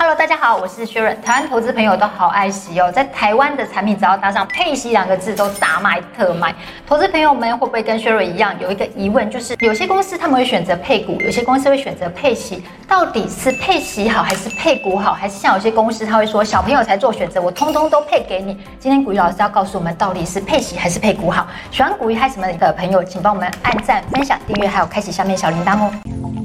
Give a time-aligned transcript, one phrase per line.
[0.00, 1.20] Hello，大家好，我是薛润。
[1.22, 6.54] 台湾投资朋友都好爱惜哦，在台湾的产品只要搭上“配息”两个字，都大卖特卖。
[6.86, 15.12] 投资朋友们会不会跟薛润一样有一个疑问，就是有些公司他们会选择配股，有些公司会选择配息，到底是配息好还是配股好？
[15.12, 18.56] 还是像有些公司他会说小朋友才做选择，我通通都配给你。
[18.78, 21.48] 今天股鱼老师要告诉我们，到底是配息还是配股好？
[21.72, 26.37] 喜欢股鱼嗨什么的朋友，请帮我们按赞、分享、订阅，还有开启下面小铃铛哦。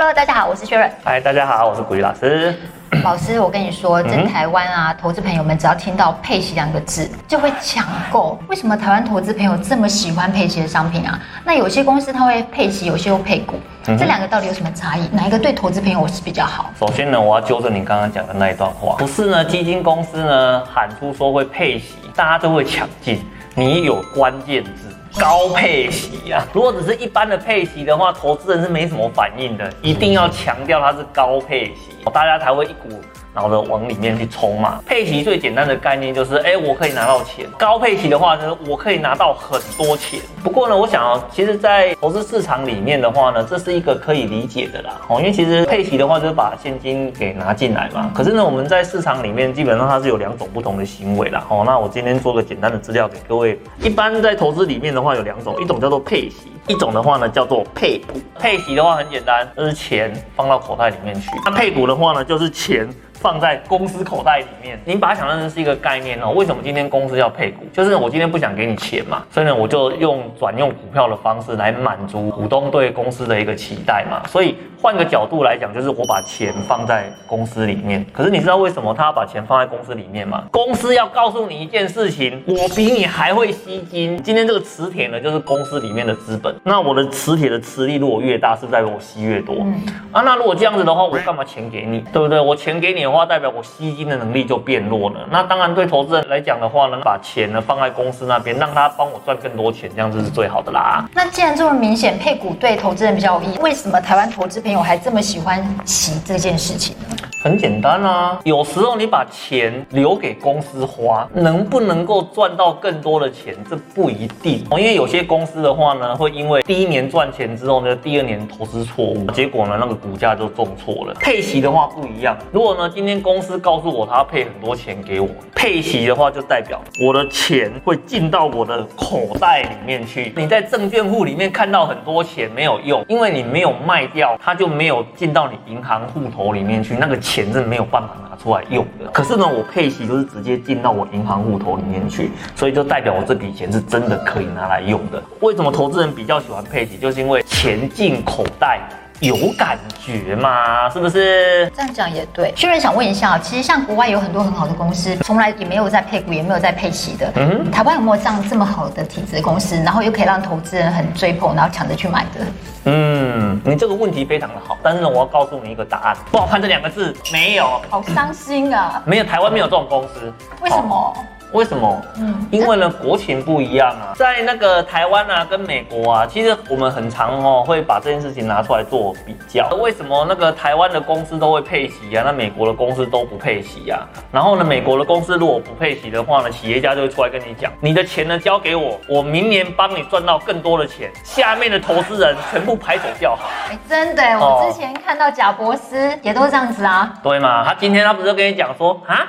[0.00, 0.88] Hello，大家好，我是薛润。
[1.02, 2.54] 嗨，大家好，我是古玉老师。
[3.02, 8.38] 老师，我跟你说，在台湾啊，投资朋友们只要听到“配息”两个字，就会抢购。
[8.46, 11.18] 为什么台湾投资朋友这么喜欢配息的商品啊？
[11.44, 15.08] 那有些公司它会配息，有些又配股，这两个到底有什么差异？
[15.08, 16.70] 哪一个对投资朋友是比较好？
[16.78, 23.20] 首先呢，我要纠正你刚刚讲的那一段话，不是呢，基金公司呢喊出说会配息，大家都会抢进。
[23.58, 24.70] 你有关键字。
[25.18, 26.44] 高配息啊！
[26.52, 29.72] 如果只是一般的配息的话，投资人是没什么反应的。
[29.82, 33.02] 一定要强调它是高配息，大家才会一股。
[33.38, 34.82] 然后呢，往里面去冲嘛。
[34.84, 37.46] 配息最简单的概念就是，哎，我可以拿到钱。
[37.56, 40.18] 高配息的话呢，我可以拿到很多钱。
[40.42, 45.00] 不过呢，我想啊，其实，在投资市场里面的话呢，这是一个可以理解的啦。
[45.06, 48.10] 哦，因为其实配息的话就是把现金给拿进来嘛。
[48.12, 51.46] 可是呢，我们在市场里面基本上它是有两种不同的行为啦。
[51.48, 53.56] 哦，那我今天做个简单的资料给各位。
[53.80, 58.20] 一般在投资里面的话有两种，一种叫做配息，一种的话呢叫做配股。
[58.36, 61.28] 配息的话很简单，就是钱放到口袋里面去。
[61.44, 62.88] 那配股的话呢，就是钱。
[63.20, 66.30] 放在公司口袋里面，你把它想象成是一个概念哦。
[66.30, 67.66] 为什么今天公司要配股？
[67.72, 74.22] 就是我今天不想给你钱嘛，所以呢，我就用转用股票的方式来满足股东对公司的一个期待嘛。
[74.28, 78.06] 所以换个角度来讲，就是我把钱放在公司里面。
[78.12, 80.44] 可是你知道为什么他要把钱放在公司里面吗？
[80.52, 84.22] 公司要告诉你一件事情：我比你还会吸金。
[84.22, 86.54] 今天这个磁铁呢，就是公司里面的资本。
[86.62, 89.56] 那我的磁铁的磁力如果越大，是不是代表我吸越多？
[89.58, 89.74] 嗯
[90.12, 92.00] 啊，那如果这样子的话，我干嘛钱给你？
[92.12, 92.38] 对不对？
[92.40, 93.07] 我钱给你。
[93.10, 95.26] 话代表我吸金的能力就变弱了。
[95.30, 101.08] 那当然，对投资人来讲的话呢，把钱呢放在公司那边，让他帮我赚更多钱，这样子是最好的啦。
[101.14, 107.27] 那既然这么明显，配股对投资人比较有益，为什么台湾投资朋友还这么喜欢洗这件事情呢？
[107.40, 114.64] 很简单啊，有时候你把钱留给公司花，能不能够赚到更多的钱，这不一定。
[114.72, 121.14] 因为有些公司的话呢，会因为第一年赚钱之后呢，第二年投资错误，结果呢，那个股价就重挫了。
[121.20, 130.32] 配息的话不一样，如果呢，今天公司告诉我他要配很多钱给我，配息的话就代表我的钱会进到我的口袋里面去。
[130.36, 139.10] 你在证券户里面看到很多钱没有用，因为你没有卖掉，它就没有进到你银行户头里面去，那个钱是没有办法拿出来用的。
[139.12, 145.22] 可是呢，我配息就是直接进到我银行户头里面去，所以就代表我这笔钱是真的可以拿来用的。
[145.40, 146.96] 为什么投资人比较喜欢配息？
[146.96, 148.80] 就是因为钱进口袋。
[149.20, 150.88] 有感觉吗？
[150.90, 151.70] 是不是？
[151.76, 152.52] 这样讲也对。
[152.56, 157.32] 薛润想问一下，其实像国外有很多很好的公司，从来也没有在配股，也没有在配息的。
[157.34, 162.40] 嗯，台湾有没有这样这么好的体制公司，然后又可以让投资人很追捧，然后抢着去买的？
[162.84, 167.80] 嗯，你这个问题非常的好，但是呢，我要告诉你一个答案，不好看这两个字没有。
[167.90, 169.02] 好伤心啊！
[169.04, 170.32] 没有，台湾没有这种公司。
[170.62, 171.12] 为什么？
[171.52, 172.02] 为什么？
[172.16, 174.12] 嗯，因为呢，国情不一样啊。
[174.14, 179.68] 在那个台湾啊，跟美国啊，其实我们很常哦会把这件事情拿出来做比较。
[179.80, 182.22] 为什么那个台湾的公司都会配息啊？
[182.26, 184.06] 那美国的公司都不配息啊？
[184.30, 191.10] 然后呢，美国的公司如果不配息的话呢，企业家就会出来跟你讲，你的钱呢交给我，我明年帮你赚到更多的钱。
[191.24, 193.48] 下面的投资人全部拍手叫好。
[193.70, 197.14] 哎，真的，我之前看到贾伯斯也都是这样子啊。
[197.22, 197.64] 对嘛？
[197.64, 199.26] 他今天他不是跟你讲说啊？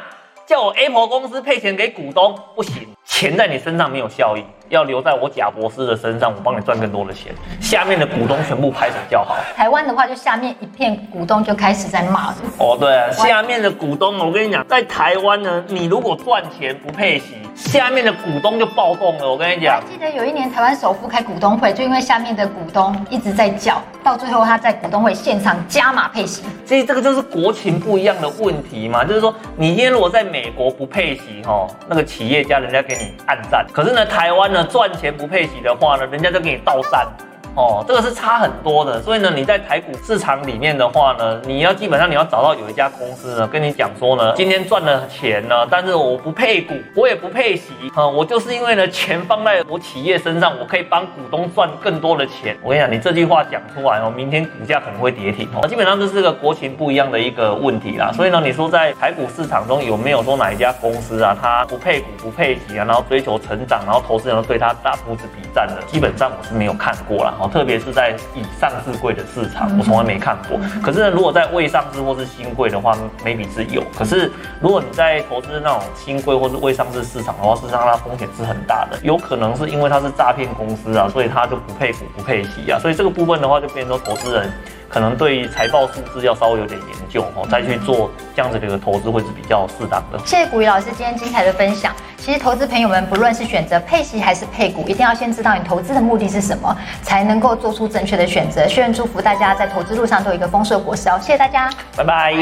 [0.50, 4.44] 叫我 A 股公司配钱给股东不行，钱在你身上没有效益。
[4.70, 7.34] 要留在我贾博士的身上，我帮你赚更多的钱。
[7.60, 9.36] 下面的股东全部拍手叫好。
[9.56, 12.36] 台湾的话，就下面一片股东就开始在骂了。
[12.60, 19.30] 哦，对啊，下面的股东，我跟你讲，在台湾呢，你如果赚钱不配息，下面的股东就暴动了。
[19.30, 26.44] 我跟你讲，我记得有一年台湾首富开股东会，就因为下面的股东一直在叫，到最后他在股东会现场加码配息。
[26.66, 34.59] 所以这个就是国情不一样的问题嘛，就是说你今天如果在美国不配息，哈，那个企业家人家给你暗赞，可是呢，台湾呢？
[34.64, 37.08] 赚钱不配息的话呢，人家就给你倒三。
[37.56, 52.56] 哦，这个是差很多的，所以呢，你在台股市场里面的话呢，你要基本上你要找到有一家公司呢，跟你讲说呢，今天赚了钱呢，但是我不配股，我也不配息，啊、我就是因为呢，钱放在我企业身上，我可以帮股东赚更多的钱。
[52.64, 55.68] 我跟你讲，你这句话讲出来哦，明天股价可能会跌停哦。
[55.68, 58.12] 基本上这是个国情不一样的一个问题啦。
[58.14, 67.34] 所以呢，你说在台股市场中有没有说哪一家公司啊，它不配股不配息啊，然后追求成长，然后投资人对它大拇指比赞的，基本上我是没有看过啦。
[67.40, 70.60] 哦，特别是在以上市柜的市场，我从来没看过。
[70.84, 73.82] 可是呢，如果在未上市或是新柜的话，maybe 是有。
[73.98, 84.52] 可是如果你在投资那种新柜或是未上市市场的话，事实上它风险是很大的，有可能是因为它是诈骗公司啊，所以它就不配股不配息啊，所以这个部分的话，就变成说投资人。
[84.90, 90.20] 可能对于财报数字要稍微有点研究哦，再去做这样子的一个投资会是比较适当的。
[90.26, 91.94] 谢谢古雨老师今天精彩的分享。
[92.18, 98.68] 其实投资朋友们，不论是选择配息还是配股，一定要先知道你投资的目的是什么，才能够做出正确的选择。
[98.68, 101.18] 希望祝福大家在投资路上都有一个丰硕果实哦。
[101.22, 102.34] 谢谢大家，拜拜。